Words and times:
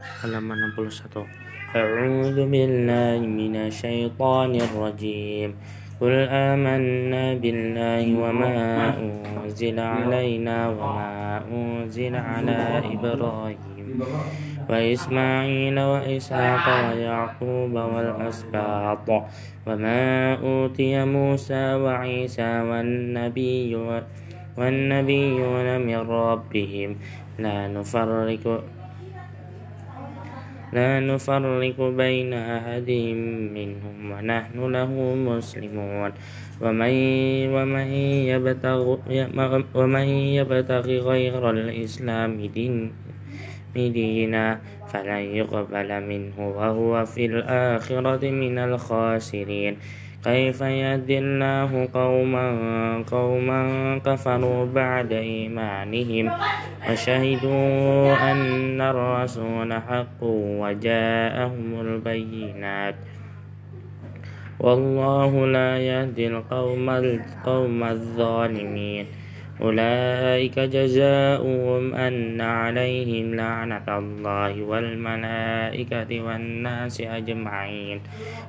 halaman 0.00 0.72
61 0.76 1.26
أعوذ 1.68 2.48
بالله 2.48 3.20
من 3.20 3.68
الشيطان 3.68 4.56
الرجيم. 4.56 5.50
قل 6.00 6.14
آمنا 6.30 7.36
بالله 7.42 8.04
وما 8.16 8.56
أنزل 8.96 9.76
علينا 9.76 10.58
وما 10.72 11.44
أنزل 11.44 12.14
على 12.16 12.88
إبراهيم 12.88 14.00
وإسماعيل 14.70 15.76
وإسحاق 15.76 16.66
ويعقوب 16.88 17.74
والأسباط. 17.74 19.08
وما 19.66 20.04
أوتي 20.40 21.04
موسى 21.04 21.64
وعيسى 21.84 22.50
والنبي 22.64 23.76
والنبيون 24.56 25.68
من 25.84 26.00
ربهم. 26.08 26.90
لا 27.38 27.68
نفرق 27.68 28.44
لا 30.72 31.00
نفرق 31.00 31.78
بين 31.80 32.32
أحد 32.32 32.90
منهم 33.56 33.96
ونحن 34.10 34.58
له 34.72 34.90
مسلمون. 35.14 36.10
ومن 36.60 36.94
ومن 37.54 37.88
يبتغ 38.32 38.82
ومن 39.74 40.06
يبتغ 40.38 40.86
غير 40.86 41.42
الإسلام 41.50 42.30
دين 42.54 42.92
دينا 43.74 44.58
فلن 44.90 45.22
يقبل 45.38 45.90
منه 46.02 46.36
وهو 46.38 47.04
في 47.04 47.24
الآخرة 47.26 48.22
من 48.30 48.58
الخاسرين. 48.58 49.74
كيف 50.28 50.60
يهدي 50.60 51.18
الله 51.18 51.88
قوما 51.94 52.46
قوما 53.12 53.60
كفروا 54.04 54.64
بعد 54.64 55.12
إيمانهم 55.12 56.30
وشهدوا 56.90 58.30
أن 58.30 58.80
الرسول 58.80 59.72
حق 59.72 60.20
وجاءهم 60.60 61.68
البينات 61.80 62.94
والله 64.60 65.46
لا 65.46 65.70
يهدي 65.78 66.26
القوم 66.28 66.90
القوم 66.90 67.84
الظالمين 67.84 69.06
أولئك 69.62 70.58
جزاؤهم 70.58 71.94
أن 71.94 72.40
عليهم 72.40 73.34
لعنة 73.34 73.88
الله 73.88 74.62
والملائكة 74.62 76.20
والناس 76.20 77.00
أجمعين. 77.00 78.00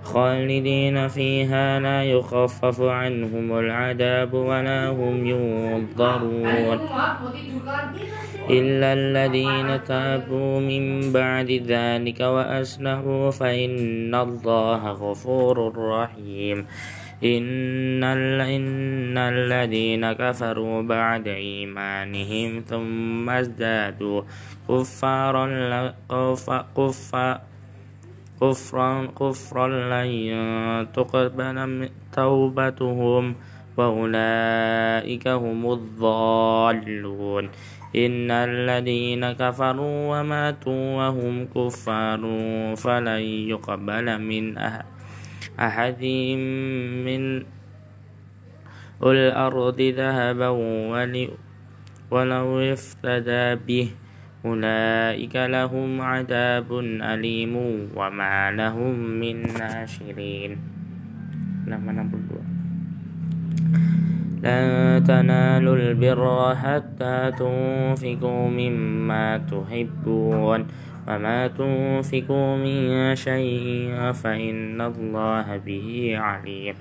خالدين 0.04 1.08
فيها 1.08 1.80
لا 1.80 2.04
يخفف 2.04 2.82
عنهم 2.82 3.60
العذاب 3.60 4.34
ولا 4.34 4.90
هم 4.90 5.28
ينظرون. 5.28 6.80
إلا 8.50 8.94
الذين 8.94 9.84
تابوا 9.84 10.60
من 10.60 11.14
بعد 11.14 11.52
ذلك 11.52 12.20
وأصلحوا 12.20 13.32
فإن 13.32 14.16
الله 14.16 14.92
غفور 14.92 15.58
رحيم. 15.78 16.66
إن, 17.24 18.04
إن 18.04 19.18
الذين 19.18 20.14
كفروا 20.14 20.82
بعد 20.82 21.28
إيمانهم 21.28 22.64
ثم 22.68 23.30
ازدادوا 23.30 24.22
كفارا 24.70 25.46
كفارا 26.78 27.42
كفرا 28.42 29.06
كفرا 29.06 29.68
لن 29.68 30.88
تقبل 30.94 31.90
توبتهم 32.14 33.36
وأولئك 33.78 35.28
هم 35.28 35.72
الضالون 35.72 37.50
إن 37.96 38.32
الذين 38.32 39.32
كفروا 39.32 40.20
وماتوا 40.20 40.98
وهم 40.98 41.46
كفار 41.56 42.22
فلن 42.76 43.22
يقبل 43.52 44.22
من 44.22 44.58
أهل 44.58 44.99
أحد 45.60 46.04
من 47.06 47.44
الأرض 49.04 49.80
ذهبا 49.82 50.50
ولو 52.12 52.60
افتدى 52.60 53.46
به. 53.68 53.90
أولئك 54.46 55.36
لهم 55.36 56.02
عذاب 56.02 56.70
أليم 57.04 57.56
وما 57.96 58.52
لهم 58.52 58.96
من 59.20 59.36
ناشرين 59.60 60.52
لن 64.48 65.04
تنالوا 65.04 65.76
البر 65.76 66.56
حتى 66.56 67.32
تنفقوا 67.36 68.48
مما 68.48 69.38
تحبون. 69.38 70.60
وما 71.08 71.48
تنفقوا 71.48 72.56
من 72.58 73.16
شيء 73.16 74.12
فإن 74.12 74.82
الله 74.82 75.58
به 75.58 76.14
عليم 76.18 76.76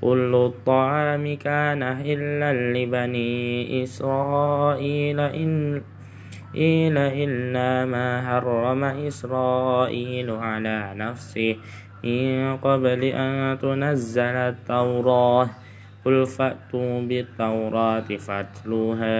كل 0.00 0.32
الطعام 0.34 1.36
كان 1.36 1.82
حلا 1.96 2.52
لبني 2.52 3.82
إسرائيل 3.82 5.20
إن 5.20 6.96
إلا 6.96 7.84
ما 7.84 8.22
حرم 8.26 8.84
إسرائيل 8.84 10.30
على 10.30 10.94
نفسه 10.96 11.56
من 12.04 12.56
قبل 12.56 13.04
أن 13.04 13.58
تنزل 13.58 14.22
التوراة 14.22 15.48
قل 16.04 16.26
فأتوا 16.26 17.00
بالتوراة 17.00 18.08
فاتلوها 18.18 19.18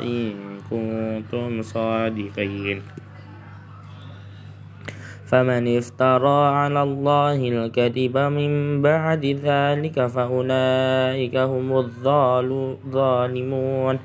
إن 0.00 0.32
كنتم 0.70 1.62
صادقين 1.62 2.82
فمن 5.30 5.76
افترى 5.78 6.40
على 6.58 6.82
الله 6.82 7.38
الكذب 7.48 8.18
من 8.18 8.82
بعد 8.82 9.24
ذلك 9.26 10.06
فأولئك 10.06 11.36
هم 11.36 11.68
الظالمون 12.90 13.98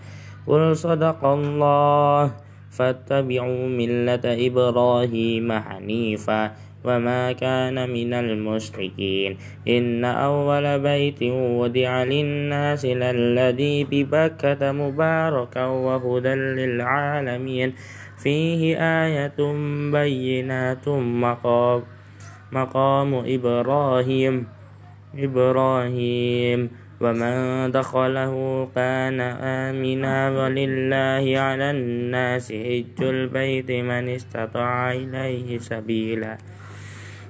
قل 0.48 0.76
صدق 0.78 1.26
الله 1.26 2.32
فاتبعوا 2.70 3.68
ملة 3.68 4.26
إبراهيم 4.26 5.52
حنيفا. 5.52 6.42
وما 6.86 7.32
كان 7.32 7.90
من 7.90 8.14
المشركين 8.14 9.38
إن 9.68 10.06
أول 10.06 10.80
بيت 10.80 11.24
ودع 11.60 12.04
للناس 12.04 12.86
للذي 12.86 13.84
ببكة 13.84 14.72
مباركا 14.72 15.66
وهدى 15.66 16.34
للعالمين 16.36 17.74
فيه 18.18 18.78
آية 18.78 19.38
بينات 19.92 20.88
مقام 20.90 21.84
مقام 22.52 23.14
إبراهيم 23.14 24.48
إبراهيم 25.18 26.70
ومن 27.02 27.36
دخله 27.72 28.34
كان 28.76 29.20
آمنا 29.68 30.16
ولله 30.30 31.26
على 31.40 31.72
الناس 31.72 32.52
حج 32.52 33.00
البيت 33.02 33.72
من 33.72 34.10
استطاع 34.10 34.92
إليه 34.92 35.58
سبيلا 35.58 36.38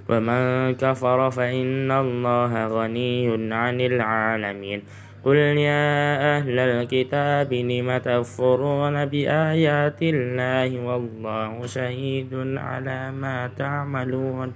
ومن 0.09 0.75
كفر 0.75 1.31
فإن 1.31 1.91
الله 1.91 2.67
غني 2.67 3.53
عن 3.53 3.77
العالمين. 3.81 4.81
قل 5.25 5.37
يا 5.57 6.37
أهل 6.37 6.59
الكتاب 6.59 7.53
لم 7.53 7.97
تكفرون 7.97 9.05
بآيات 9.05 10.01
الله 10.01 10.69
والله 10.85 11.65
شهيد 11.65 12.33
على 12.57 13.11
ما 13.11 13.49
تعملون؟ 13.57 14.53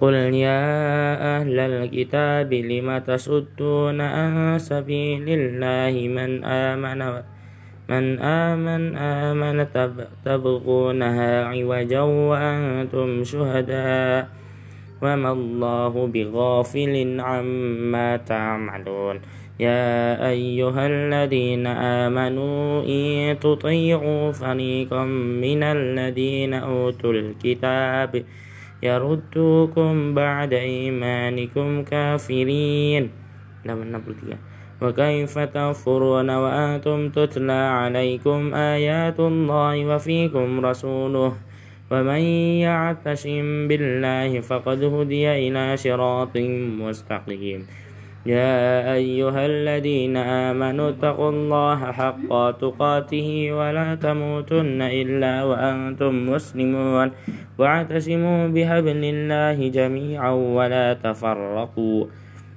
قل 0.00 0.14
يا 0.34 0.62
أهل 1.38 1.56
الكتاب 1.60 2.52
لم 2.52 2.98
تصدون 2.98 4.00
عن 4.00 4.58
سبيل 4.58 5.24
الله 5.28 5.94
من 6.08 6.44
آمن 6.44 7.22
من 7.88 8.18
آمن 8.18 8.96
آمن 8.96 9.66
تبغونها 10.24 11.44
عوجا 11.44 12.00
وأنتم 12.00 13.24
شهداء 13.24 14.28
وما 15.02 15.30
الله 15.32 15.92
بغافل 16.06 17.20
عما 17.20 18.08
تعملون. 18.16 19.16
يا 19.60 20.28
أيها 20.28 20.86
الذين 20.86 21.66
آمنوا 21.66 22.84
إن 22.84 23.38
تطيعوا 23.38 24.32
فريقا 24.32 25.04
من 25.44 25.62
الذين 25.62 26.54
أوتوا 26.54 27.12
الكتاب 27.12 28.24
يردوكم 28.82 30.14
بعد 30.14 30.52
إيمانكم 30.52 31.82
كافرين. 31.82 33.10
وكيف 34.82 35.38
تغفرون 35.38 36.30
وأنتم 36.30 37.08
تتلى 37.08 37.62
عليكم 37.80 38.54
آيات 38.54 39.20
الله 39.20 39.74
وفيكم 39.86 40.66
رسوله 40.66 41.32
ومن 41.90 42.22
يعتصم 42.66 43.68
بالله 43.68 44.40
فقد 44.40 44.84
هدي 44.84 45.48
إلى 45.48 45.76
صراط 45.76 46.36
مستقيم. 46.82 47.60
يا 48.26 48.92
أيها 48.98 49.46
الذين 49.46 50.16
آمنوا 50.16 50.88
اتقوا 50.90 51.30
الله 51.30 51.80
حق 51.92 52.30
تقاته 52.58 53.28
ولا 53.52 53.94
تموتن 53.94 54.82
إلا 54.82 55.44
وأنتم 55.44 56.12
مسلمون 56.30 57.08
واعتصموا 57.58 58.40
بحبل 58.48 59.02
الله 59.14 59.58
جميعا 59.68 60.30
ولا 60.30 60.86
تفرقوا. 60.98 62.25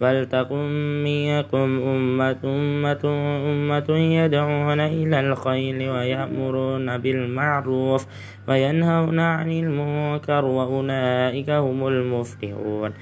فلتكن 0.00 0.68
منكم 1.04 1.68
أمة 1.82 2.44
أمة 2.44 3.04
أمة 3.52 3.90
يدعون 3.90 4.80
إلى 4.80 5.20
الخير 5.20 5.92
ويأمرون 5.92 6.98
بالمعروف 6.98 8.06
وينهون 8.48 9.20
عن 9.20 9.50
المنكر 9.52 10.44
وأولئك 10.44 11.50
هم 11.50 11.88
المفلحون 11.88 12.92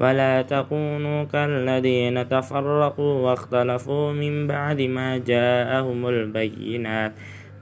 ولا 0.00 0.42
تكونوا 0.42 1.24
كالذين 1.24 2.28
تفرقوا 2.28 3.14
واختلفوا 3.14 4.12
من 4.12 4.46
بعد 4.46 4.80
ما 4.80 5.18
جاءهم 5.18 6.06
البينات 6.06 7.12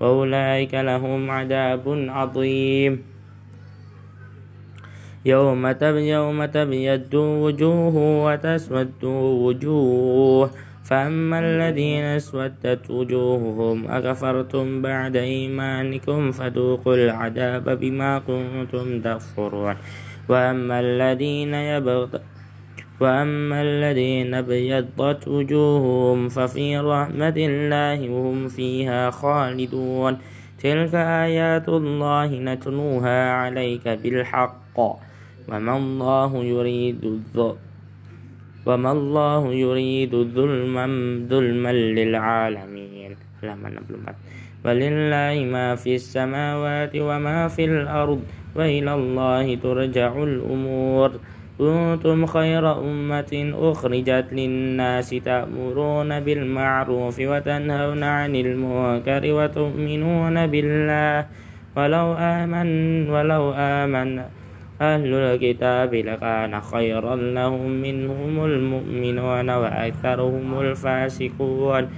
وأولئك 0.01 0.75
لهم 0.75 1.31
عذاب 1.31 1.85
عظيم 2.09 3.10
يوم 5.25 5.67
يوم 5.85 6.45
تبيض 6.45 7.15
وجوه 7.15 7.97
وتسود 8.25 9.05
وجوه. 9.05 10.51
فأما 10.85 11.39
الذين 11.39 12.05
اسودت 12.05 12.91
وجوههم 12.91 13.87
أكفرتم 13.89 14.83
بعد 14.83 15.17
إيمانكم 15.17 16.31
فذوقوا 16.31 16.95
العذاب 16.95 17.81
بما 17.81 18.19
كنتم 18.19 19.01
تكفرون. 19.01 19.77
وأما 20.29 20.81
الذين 20.81 21.55
يبغض 21.55 22.21
وأما 23.01 23.63
الذين 23.63 24.35
ابيضت 24.35 25.29
وجوههم 25.29 26.29
ففي 26.29 26.79
رحمة 26.79 27.37
الله 27.37 28.11
وهم 28.11 28.49
فيها 28.49 29.11
خالدون. 29.11 30.19
تلك 30.63 30.95
آيات 30.95 31.69
الله 31.69 32.27
نتلوها 32.27 33.33
عليك 33.33 33.89
بالحق. 33.89 35.10
وما 35.49 35.77
الله 35.77 36.31
يريد 36.45 37.05
وما 38.67 38.93
الله 38.93 39.43
يريد 39.53 40.13
ظلما 40.37 40.87
ظلما 41.31 41.73
للعالمين. 41.73 43.13
ولله 44.65 45.35
ما 45.49 45.69
في 45.81 45.95
السماوات 45.97 46.93
وما 46.93 47.49
في 47.49 47.65
الأرض 47.65 48.21
وإلى 48.57 48.93
الله 48.95 49.47
ترجع 49.55 50.13
الأمور. 50.13 51.11
كنتم 51.61 52.19
خير 52.27 52.65
أمة 52.81 53.33
أخرجت 53.57 54.27
للناس 54.33 55.09
تأمرون 55.11 56.11
بالمعروف 56.21 57.17
وتنهون 57.21 58.03
عن 58.03 58.33
المنكر 58.37 59.23
وتؤمنون 59.33 60.37
بالله. 60.47 61.17
ولو 61.77 62.07
آمن 62.19 62.69
ولو 63.09 63.45
آمن 63.57 64.40
أهل 64.81 65.15
الكتاب 65.15 65.95
لكان 65.95 66.61
خيرا 66.61 67.17
لهم 67.17 67.71
منهم 67.71 68.45
المؤمنون 68.45 69.51
وأكثرهم 69.51 70.61
الفاسقون. 70.61 71.89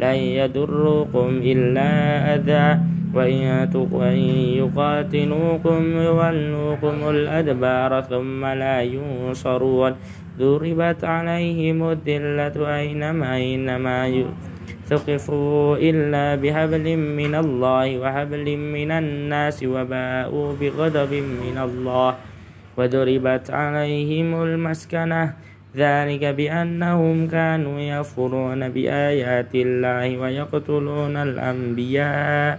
لن 0.00 0.18
يضروكم 0.40 1.28
إلا 1.44 1.90
أذى. 2.34 2.80
وإن 3.14 4.18
يقاتلوكم 4.62 5.80
يولوكم 6.00 6.96
الأدبار 7.10 8.00
ثم 8.00 8.46
لا 8.46 8.82
ينصرون. 8.82 9.92
ضربت 10.38 11.04
عليهم 11.04 11.78
الذلة 11.90 12.56
أينما 12.76 13.34
أينما 13.34 14.24
ثقفوا 14.86 15.76
إلا 15.76 16.34
بحبل 16.34 16.96
من 16.96 17.34
الله 17.34 17.98
وحبل 17.98 18.46
من 18.56 18.90
الناس 18.90 19.62
وباءوا 19.62 20.48
بغضب 20.60 21.12
من 21.12 21.56
الله. 21.58 22.29
وضربت 22.80 23.50
عليهم 23.50 24.42
المسكنة. 24.42 25.32
ذلك 25.76 26.24
بأنهم 26.24 27.28
كانوا 27.28 27.80
يفرون 27.80 28.68
بآيات 28.68 29.54
الله 29.54 30.18
ويقتلون 30.18 31.16
الأنبياء 31.16 32.58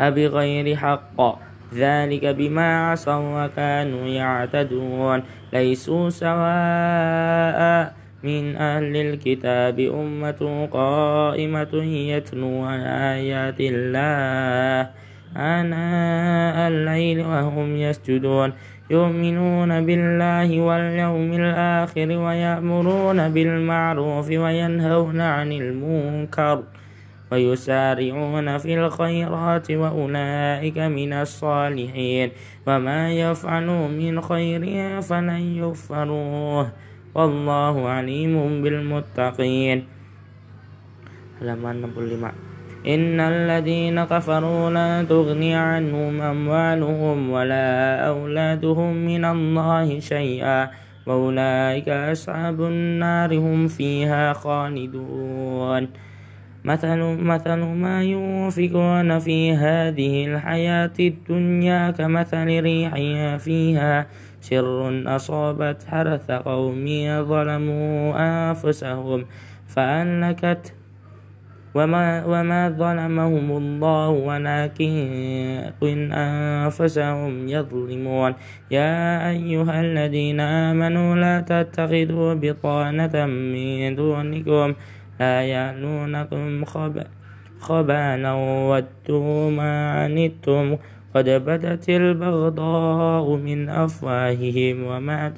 بغير 0.00 0.76
حق. 0.76 1.20
ذلك 1.74 2.24
بما 2.24 2.90
عصوا 2.90 3.44
وكانوا 3.44 4.06
يعتدون. 4.08 5.22
ليسوا 5.52 6.08
سواء 6.10 7.92
من 8.24 8.56
أهل 8.56 8.96
الكتاب 8.96 9.78
أمة 9.78 10.68
قائمة 10.72 11.74
يتلون 11.84 12.80
آيات 13.14 13.60
الله. 13.60 14.90
آناء 15.36 16.68
الليل 16.68 17.26
وهم 17.26 17.76
يسجدون. 17.76 18.52
يؤمنون 18.90 19.84
بالله 19.86 20.60
واليوم 20.60 21.32
الآخر 21.32 22.08
ويأمرون 22.08 23.28
بالمعروف 23.28 24.28
وينهون 24.30 25.20
عن 25.20 25.52
المنكر 25.52 26.62
ويسارعون 27.32 28.58
في 28.58 28.74
الخيرات 28.74 29.70
وأولئك 29.70 30.78
من 30.78 31.12
الصالحين. 31.12 32.28
وما 32.66 33.12
يفعلوا 33.12 33.88
من 33.88 34.20
خير 34.20 34.62
فلن 35.00 35.42
يغفروه. 35.60 36.66
والله 37.14 37.88
عليم 37.88 38.62
بالمتقين. 38.62 39.78
Halaman 41.38 41.86
65 41.94 42.57
إن 42.86 43.20
الذين 43.20 44.04
كفروا 44.04 44.70
لا 44.70 45.02
تغني 45.02 45.54
عنهم 45.54 46.20
أموالهم 46.20 47.30
ولا 47.30 47.96
أولادهم 48.08 48.92
من 48.94 49.24
الله 49.24 50.00
شيئا 50.00 50.70
وأولئك 51.06 51.88
أصحاب 51.88 52.60
النار 52.60 53.38
هم 53.38 53.68
فيها 53.68 54.32
خالدون. 54.32 55.88
مثل 56.64 56.98
مثل 57.22 57.56
ما 57.56 58.02
ينفقون 58.02 59.18
في 59.18 59.52
هذه 59.52 60.26
الحياة 60.26 60.92
الدنيا 61.00 61.90
كمثل 61.90 62.46
ريح 62.46 62.94
فيها 63.36 64.06
سر 64.40 65.02
أصابت 65.16 65.84
حرث 65.88 66.30
قوم 66.30 66.86
ظلموا 67.24 68.14
أنفسهم 68.18 69.24
فأهلكت 69.66 70.74
وما, 71.74 72.24
وما 72.26 72.68
ظلمهم 72.68 73.56
الله 73.56 74.08
ولكن 74.08 76.12
أنفسهم 76.12 77.48
يظلمون. 77.48 78.34
يا 78.70 79.30
أيها 79.30 79.80
الذين 79.80 80.40
آمنوا 80.40 81.16
لا 81.16 81.40
تتخذوا 81.40 82.34
بطانة 82.34 83.26
من 83.26 83.94
دونكم 83.94 84.74
لا 85.20 85.42
يعلونكم 85.42 86.64
خبالا 87.60 88.32
ودوا 88.70 89.50
ما 89.50 89.92
عنتم 89.92 90.76
قد 91.14 91.28
بدت 91.28 91.88
البغضاء 91.88 93.36
من 93.36 93.68
أفواههم 93.68 94.84
وما 94.84 95.32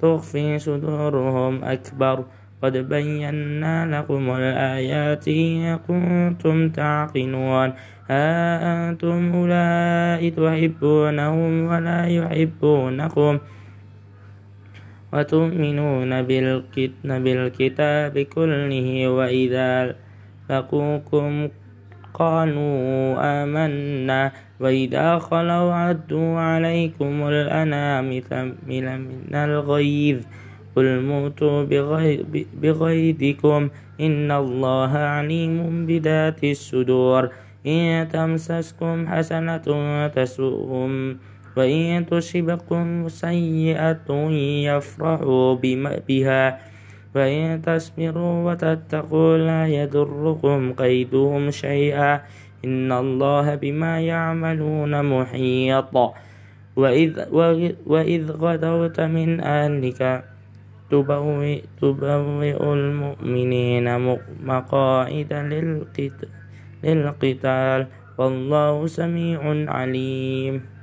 تخفي 0.00 0.58
صدورهم 0.58 1.64
أكبر. 1.64 2.24
قد 2.62 2.76
بينا 2.76 3.86
لكم 3.86 4.30
الآيات 4.30 5.28
إن 5.28 5.78
كنتم 5.88 6.68
تعقلون. 6.68 7.72
ها 8.10 8.90
أنتم 8.90 9.32
أولئك 9.34 10.34
تحبونهم 10.34 11.66
ولا 11.66 12.00
يحبونكم 12.06 13.38
وتؤمنون 15.12 16.22
بالكتاب 17.24 18.18
كله 18.18 19.08
وإذا 19.08 19.94
لقوكم 20.50 21.48
قالوا 22.14 23.16
آمنا 23.42 24.32
وإذا 24.60 25.18
خلوا 25.18 25.74
عدوا 25.74 26.38
عليكم 26.38 27.28
الأنام 27.28 28.08
من 28.66 29.34
الغيظ. 29.34 30.20
قل 30.78 31.02
موتوا 31.02 31.66
بغيظكم 32.62 33.68
إن 33.98 34.30
الله 34.30 34.92
عليم 34.94 35.86
بذات 35.86 36.38
الصدور. 36.44 37.34
إن 37.66 38.06
تمسسكم 38.06 39.10
حسنة 39.10 39.66
تسؤهم 40.14 41.18
وإن 41.58 42.06
تصبكم 42.06 43.08
سيئة 43.10 44.08
يفرحوا 44.70 45.54
بها. 46.08 46.44
وإن 47.14 47.62
تصبروا 47.66 48.34
وتتقوا 48.46 49.32
لا 49.36 49.66
يضركم 49.66 50.72
كيدهم 50.78 51.50
شيئا. 51.50 52.22
إن 52.64 52.92
الله 52.92 53.54
بما 53.54 54.00
يعملون 54.00 54.92
محيط. 55.02 55.94
وإذ, 56.78 57.10
وإذ 57.86 58.22
غدوت 58.30 59.00
من 59.00 59.40
أهلك 59.40 60.00
تبوئ, 60.90 61.62
تبوئ 61.80 62.56
المؤمنين 62.72 63.86
مقاعد 64.44 65.32
للقتال. 66.84 67.80
والله 68.18 68.86
سميع 68.86 69.40
عليم. 69.72 70.77